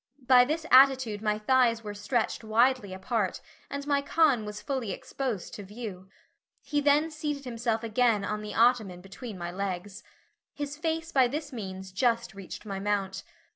[0.25, 5.53] By this attitude my thighs were stretched widely apart, and my con was fully exposed
[5.53, 6.09] to view.
[6.63, 10.01] He then seated himself again on the ottoman between my legs.
[10.55, 13.21] His face by this means just reached my mount.